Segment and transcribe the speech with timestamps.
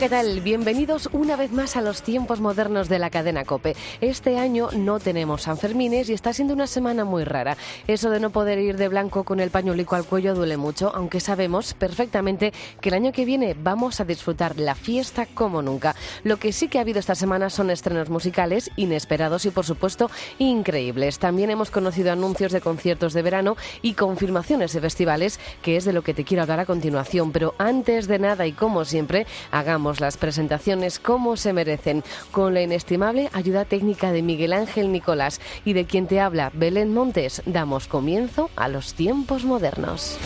[0.00, 0.40] ¿Qué tal?
[0.40, 3.76] Bienvenidos una vez más a los tiempos modernos de la cadena Cope.
[4.00, 7.58] Este año no tenemos Sanfermines y está siendo una semana muy rara.
[7.86, 11.20] Eso de no poder ir de blanco con el pañuelico al cuello duele mucho, aunque
[11.20, 15.94] sabemos perfectamente que el año que viene vamos a disfrutar la fiesta como nunca.
[16.24, 20.10] Lo que sí que ha habido esta semana son estrenos musicales inesperados y, por supuesto,
[20.38, 21.18] increíbles.
[21.18, 25.92] También hemos conocido anuncios de conciertos de verano y confirmaciones de festivales, que es de
[25.92, 27.32] lo que te quiero hablar a continuación.
[27.32, 32.62] Pero antes de nada y como siempre, hagamos las presentaciones como se merecen, con la
[32.62, 37.88] inestimable ayuda técnica de Miguel Ángel Nicolás y de quien te habla Belén Montes, damos
[37.88, 40.18] comienzo a los tiempos modernos.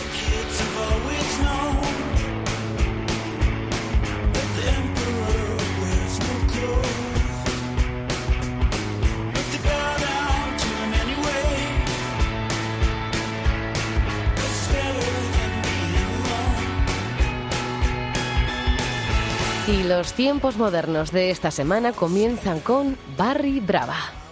[19.96, 24.23] Los tiempos modernos de esta semana comienzan con Barry Brava.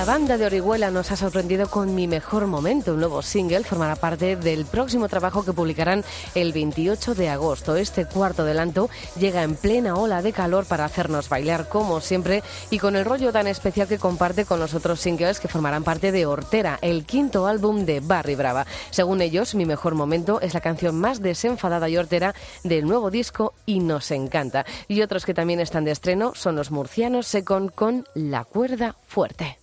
[0.00, 3.96] La banda de Orihuela nos ha sorprendido con Mi Mejor Momento, un nuevo single, formará
[3.96, 6.04] parte del próximo trabajo que publicarán
[6.34, 7.76] el 28 de agosto.
[7.76, 8.88] Este cuarto adelanto
[9.18, 13.30] llega en plena ola de calor para hacernos bailar como siempre y con el rollo
[13.30, 17.46] tan especial que comparte con los otros singles que formarán parte de Hortera, el quinto
[17.46, 18.64] álbum de Barry Brava.
[18.88, 23.52] Según ellos, Mi Mejor Momento es la canción más desenfadada y hortera del nuevo disco
[23.66, 24.64] y nos encanta.
[24.88, 29.58] Y otros que también están de estreno son los murcianos Secon con La Cuerda Fuerte.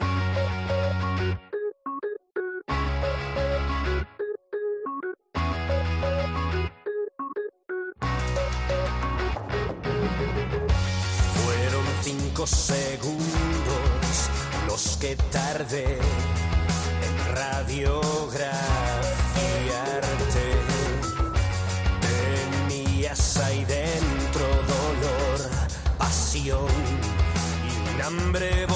[12.37, 14.29] pocos segundos
[14.67, 18.51] los que tardé en radiografiarte.
[22.59, 25.49] Tenías ahí dentro dolor,
[25.97, 26.69] pasión
[27.65, 28.67] y un hambre.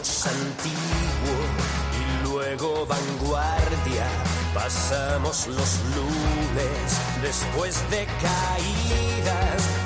[0.00, 1.36] Antiguo
[1.92, 4.06] y luego vanguardia.
[4.54, 9.79] Pasamos los lunes después de caídas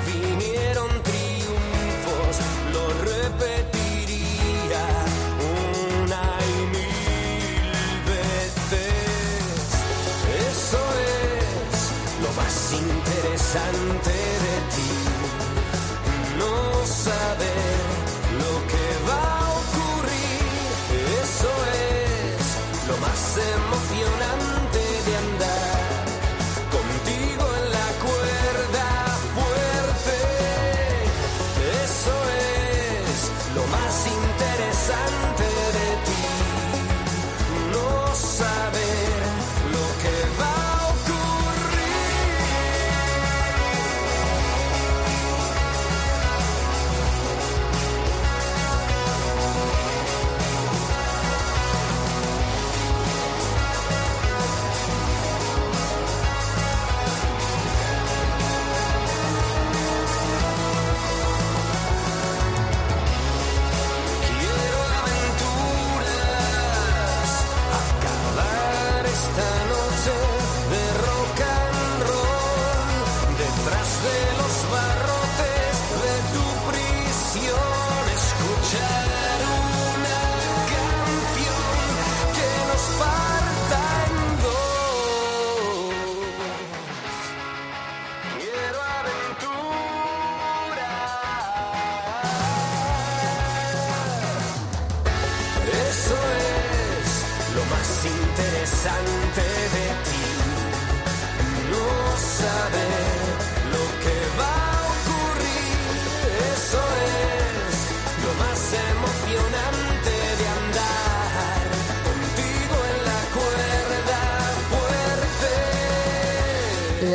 [109.35, 109.74] Fiona.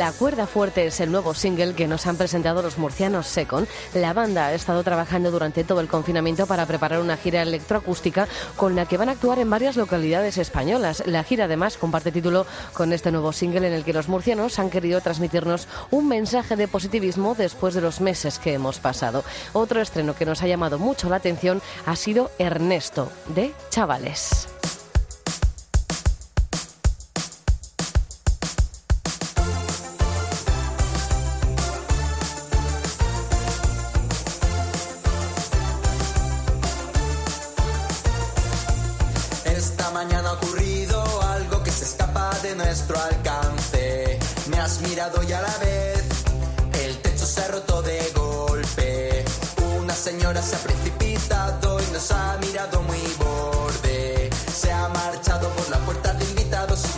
[0.01, 3.67] La cuerda fuerte es el nuevo single que nos han presentado los murcianos Secon.
[3.93, 8.27] La banda ha estado trabajando durante todo el confinamiento para preparar una gira electroacústica
[8.57, 11.03] con la que van a actuar en varias localidades españolas.
[11.05, 14.71] La gira además comparte título con este nuevo single en el que los murcianos han
[14.71, 19.23] querido transmitirnos un mensaje de positivismo después de los meses que hemos pasado.
[19.53, 24.50] Otro estreno que nos ha llamado mucho la atención ha sido Ernesto de Chavales.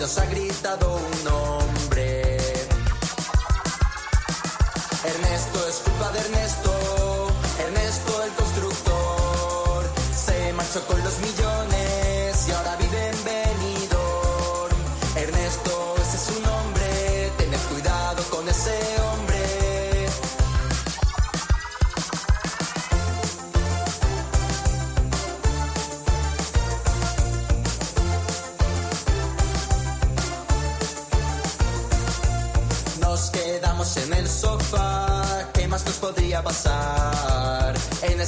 [0.04, 1.63] nos ha gritado un no.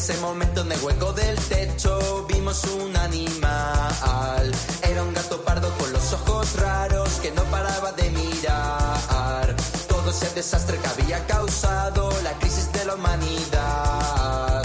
[0.07, 4.51] Ese momento en el hueco del techo vimos un animal.
[4.83, 9.55] Era un gato pardo con los ojos raros que no paraba de mirar.
[9.87, 14.63] Todo ese desastre que había causado la crisis de la humanidad.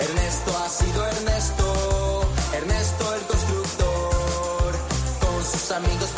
[0.00, 4.72] Ernesto ha sido Ernesto, Ernesto el constructor,
[5.20, 6.08] con sus amigos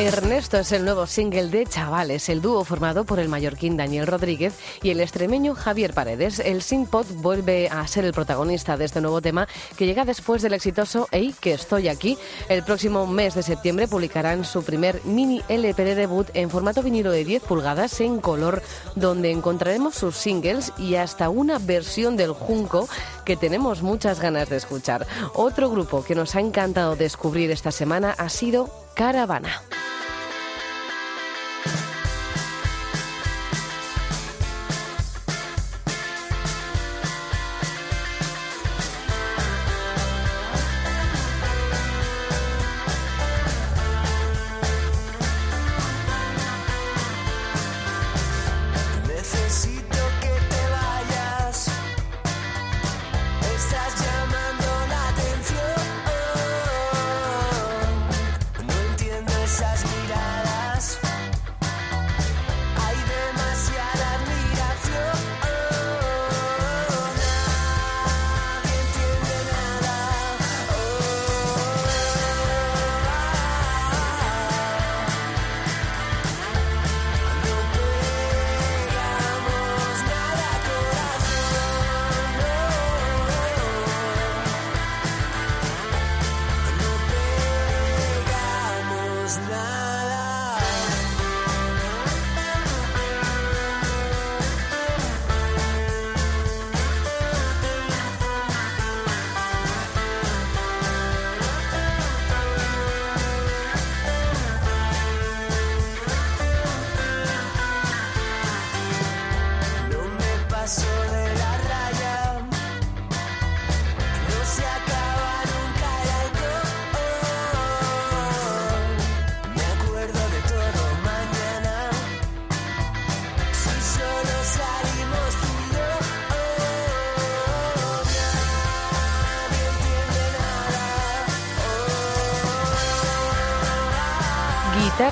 [0.00, 4.54] Ernesto es el nuevo single de Chavales, el dúo formado por el mallorquín Daniel Rodríguez
[4.82, 6.40] y el extremeño Javier Paredes.
[6.40, 9.46] El Synpod vuelve a ser el protagonista de este nuevo tema
[9.76, 12.18] que llega después del exitoso Ey, que estoy aquí.
[12.48, 17.12] El próximo mes de septiembre publicarán su primer mini LP de debut en formato vinilo
[17.12, 18.62] de 10 pulgadas en color,
[18.96, 22.88] donde encontraremos sus singles y hasta una versión del Junco
[23.24, 25.06] que tenemos muchas ganas de escuchar.
[25.34, 29.62] Otro grupo que nos ha encantado descubrir esta semana ha sido Caravana.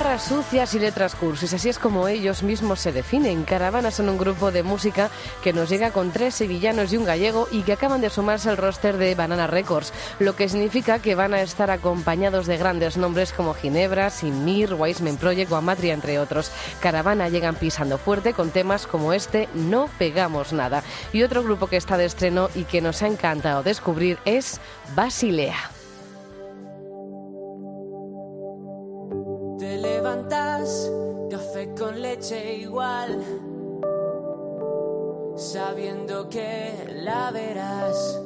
[0.03, 3.45] Guitarras sucias y letras cursis, así es como ellos mismos se definen.
[3.45, 5.09] Caravana son un grupo de música
[5.41, 8.57] que nos llega con tres sevillanos y un gallego y que acaban de sumarse al
[8.57, 13.31] roster de Banana Records, lo que significa que van a estar acompañados de grandes nombres
[13.31, 16.51] como Ginebra, Sinmir, Wiseman Project o Amatria, entre otros.
[16.81, 20.83] Caravana llegan pisando fuerte con temas como este No Pegamos Nada.
[21.13, 24.59] Y otro grupo que está de estreno y que nos ha encantado descubrir es
[24.97, 25.72] Basilea.
[30.29, 33.21] Café con leche igual,
[35.35, 36.71] sabiendo que
[37.03, 38.21] la verás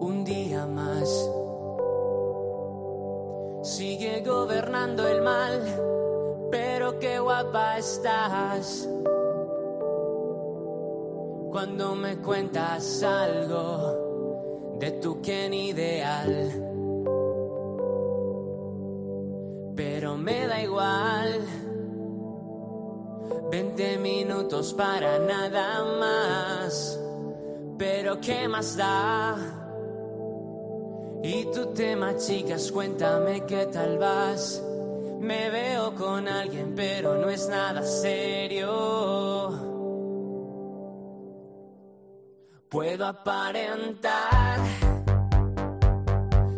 [0.00, 1.30] un día más.
[3.62, 5.62] Sigue gobernando el mal,
[6.50, 8.88] pero qué guapa estás.
[11.50, 16.63] Cuando me cuentas algo de tu Ken ideal.
[20.24, 21.40] Me da igual.
[23.50, 26.98] 20 minutos para nada más,
[27.78, 29.36] pero ¿qué más da?
[31.22, 34.62] Y tu tema, chicas, cuéntame qué tal vas.
[35.20, 39.50] Me veo con alguien, pero no es nada serio.
[42.68, 44.58] Puedo aparentar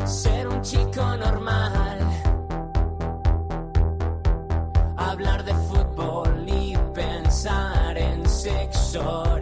[0.05, 1.86] ser un chico normal
[5.47, 9.37] de fútbol y pensar en sexo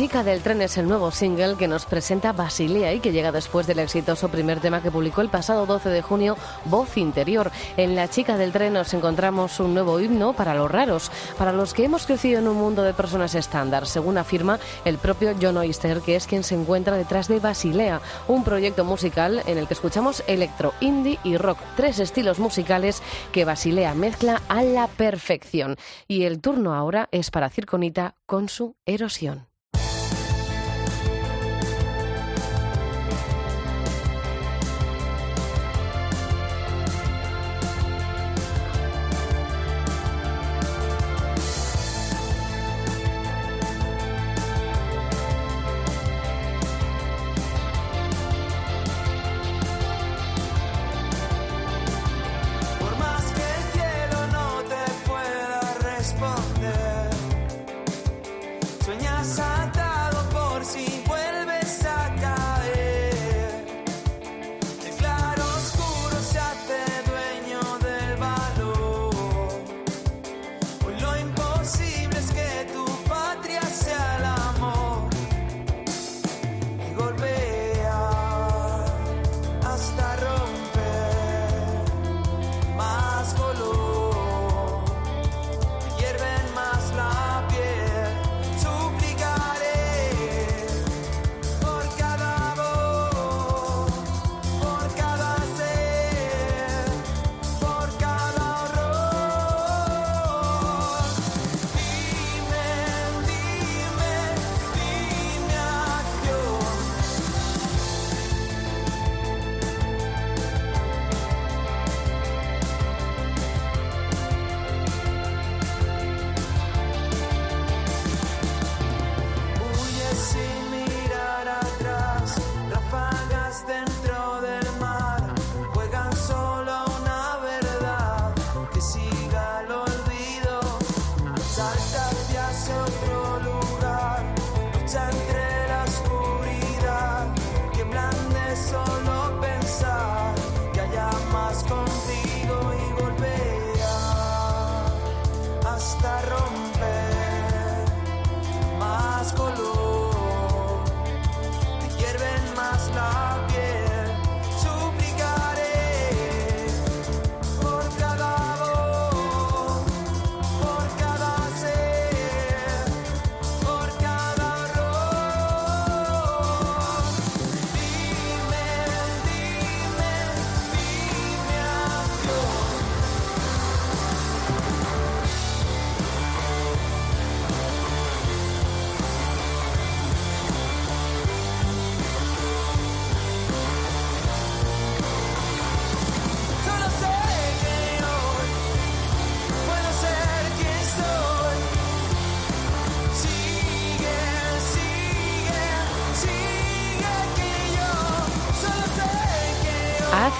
[0.00, 3.66] chica del tren es el nuevo single que nos presenta Basilea y que llega después
[3.66, 7.52] del exitoso primer tema que publicó el pasado 12 de junio, Voz Interior.
[7.76, 11.74] En La chica del tren nos encontramos un nuevo himno para los raros, para los
[11.74, 16.00] que hemos crecido en un mundo de personas estándar, según afirma el propio John Oyster,
[16.00, 20.24] que es quien se encuentra detrás de Basilea, un proyecto musical en el que escuchamos
[20.26, 23.02] electro, indie y rock, tres estilos musicales
[23.32, 25.76] que Basilea mezcla a la perfección.
[26.08, 29.49] Y el turno ahora es para Circonita con su erosión.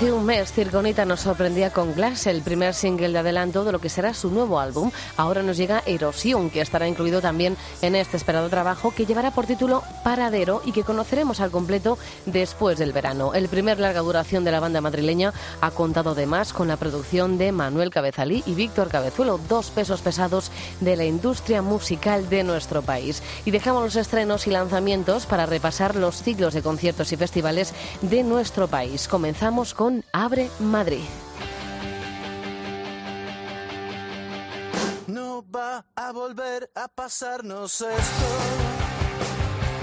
[0.01, 3.81] Hace un mes, Circonita nos sorprendía con Glass, el primer single de adelanto de lo
[3.81, 4.91] que será su nuevo álbum.
[5.19, 9.45] Ahora nos llega Erosión, que estará incluido también en este esperado trabajo que llevará por
[9.45, 13.35] título Paradero y que conoceremos al completo después del verano.
[13.35, 17.53] El primer larga duración de la banda madrileña ha contado además con la producción de
[17.53, 23.23] Manuel Cabezalí y Víctor Cabezuelo, dos pesos pesados de la industria musical de nuestro país.
[23.45, 28.23] Y dejamos los estrenos y lanzamientos para repasar los ciclos de conciertos y festivales de
[28.23, 29.07] nuestro país.
[29.07, 31.05] Comenzamos con Abre Madrid.
[35.07, 38.29] No va a volver a pasarnos esto.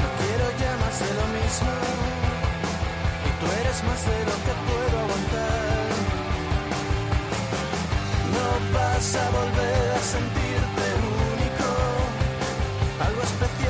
[0.02, 1.74] No quiero ya más de lo mismo.
[3.28, 5.88] Y tú eres más de lo que puedo aguantar.
[8.36, 10.86] No vas a volver a sentirte
[11.34, 11.70] único.
[13.08, 13.67] Algo especial,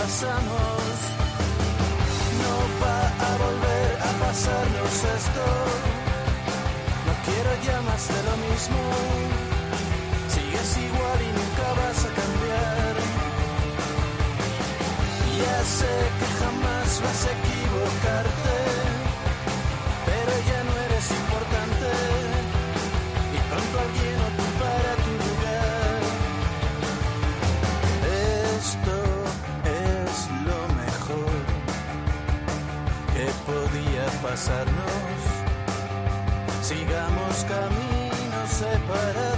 [0.00, 0.82] pasamos.
[2.42, 5.44] No va a volver a pasarnos esto.
[7.06, 8.80] No quiero ya más de lo mismo.
[10.34, 12.94] Sigues igual y nunca vas a cambiar.
[15.40, 16.29] Ya sé que
[34.30, 35.22] pasarnos,
[36.62, 39.29] sigamos caminos separados.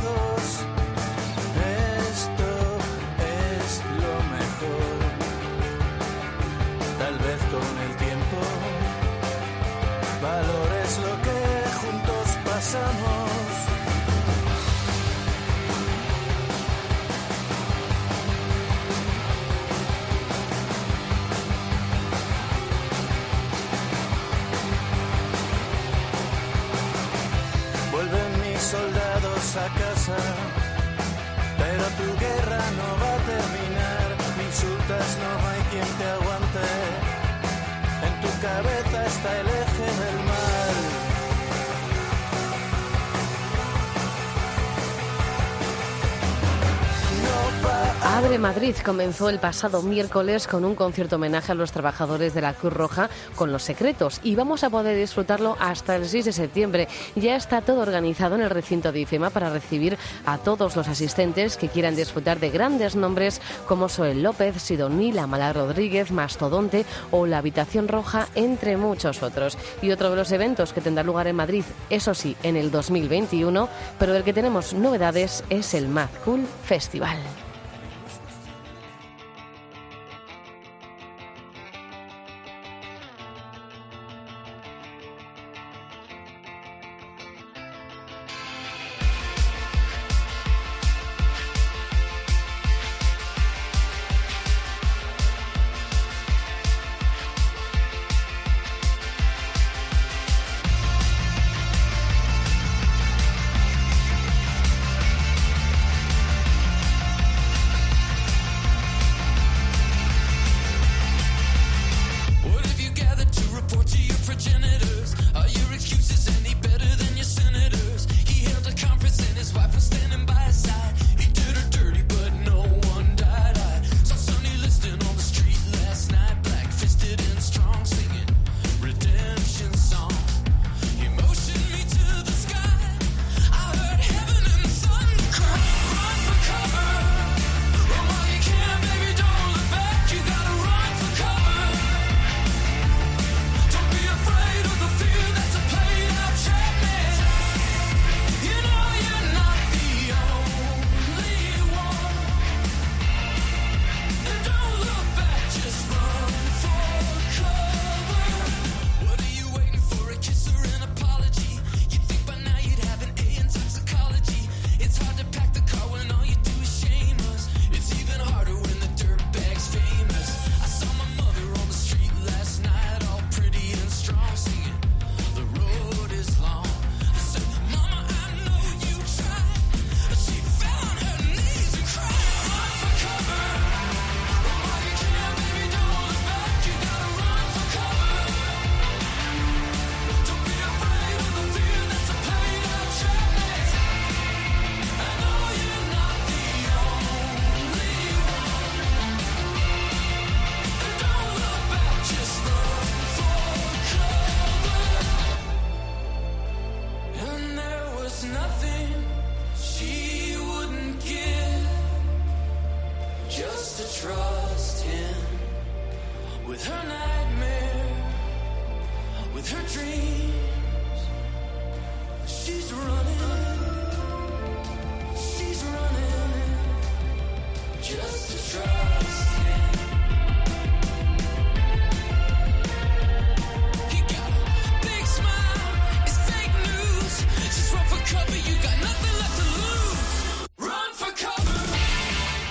[31.58, 36.68] pero tu guerra no va a terminar, me insultas, no hay quien te aguante,
[38.06, 40.91] en tu cabeza está el eje del mal.
[48.42, 52.72] Madrid comenzó el pasado miércoles con un concierto homenaje a los trabajadores de la Cruz
[52.72, 56.88] Roja con los secretos y vamos a poder disfrutarlo hasta el 6 de septiembre.
[57.14, 61.56] Ya está todo organizado en el recinto de IFEMA para recibir a todos los asistentes
[61.56, 67.38] que quieran disfrutar de grandes nombres como Soel López, Sidoní, Lamala Rodríguez, Mastodonte o La
[67.38, 69.56] Habitación Roja, entre muchos otros.
[69.82, 73.68] Y otro de los eventos que tendrá lugar en Madrid, eso sí, en el 2021,
[74.00, 77.18] pero del que tenemos novedades es el Mad Cool Festival.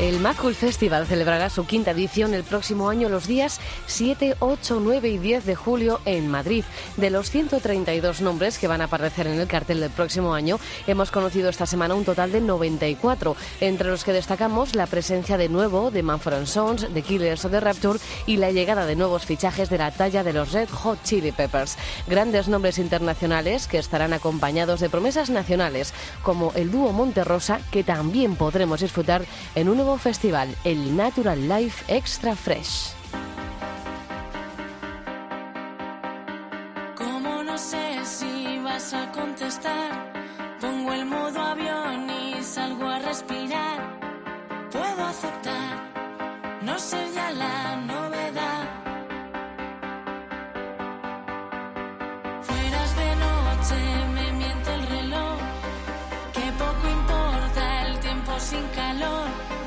[0.02, 5.10] El Macul Festival celebrará su quinta edición el próximo año los días 7, 8, 9
[5.10, 6.64] y 10 de julio en Madrid.
[6.98, 11.12] De los 132 nombres que van a aparecer en el cartel del próximo año, hemos
[11.12, 15.92] conocido esta semana un total de 94, entre los que destacamos la presencia de nuevo
[15.92, 19.78] de Manfred Sons, de Killers o de Rapture y la llegada de nuevos fichajes de
[19.78, 21.78] la talla de los Red Hot Chili Peppers.
[22.08, 28.36] Grandes nombres internacionales que estarán acompañados de promesas nacionales, como el dúo Monterrosa, que también
[28.36, 32.94] podremos disfrutar en un nuevo festival, el Natural Life Extra Fresh.
[36.96, 40.14] Como no sé si vas a contestar,
[40.60, 43.80] pongo el modo avión y salgo a respirar.
[44.72, 45.92] Puedo aceptar
[46.62, 48.64] no ser ya la novedad.
[52.42, 55.38] Fueras de noche, me miente el reloj.
[56.34, 59.61] Que poco importa el tiempo sin calor.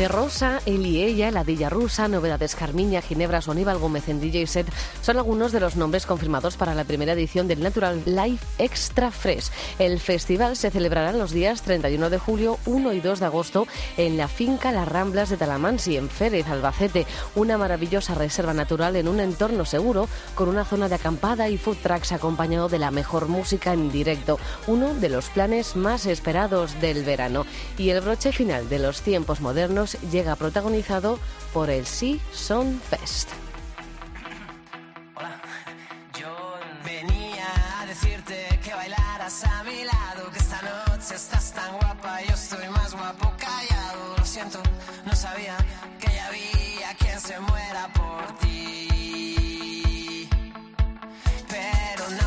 [0.00, 4.66] Monterrosa, y Ella, La Dilla Rusa, Novedades Carmiña, Ginebra, Soníbal Gómez en DJ Set
[5.02, 9.50] son algunos de los nombres confirmados para la primera edición del Natural Life Extra Fresh.
[9.78, 14.16] El festival se celebrará los días 31 de julio, 1 y 2 de agosto en
[14.16, 17.06] la finca Las Ramblas de Talamansi, en Férez, Albacete.
[17.34, 21.78] Una maravillosa reserva natural en un entorno seguro con una zona de acampada y food
[21.82, 24.38] trucks acompañado de la mejor música en directo.
[24.66, 27.46] Uno de los planes más esperados del verano.
[27.78, 31.18] Y el broche final de los tiempos modernos llega protagonizado
[31.52, 33.39] por el Sea Son Fest.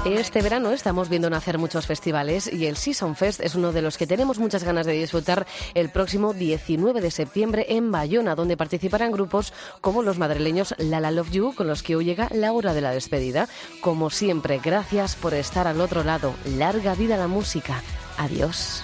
[0.05, 3.97] Este verano estamos viendo nacer muchos festivales y el Season Fest es uno de los
[3.97, 9.13] que tenemos muchas ganas de disfrutar el próximo 19 de septiembre en Bayona, donde participarán
[9.13, 12.81] grupos como los madrileños Lala Love You, con los que hoy llega la hora de
[12.81, 13.47] la despedida.
[13.79, 16.33] Como siempre, gracias por estar al otro lado.
[16.57, 17.81] Larga vida la música.
[18.17, 18.83] Adiós.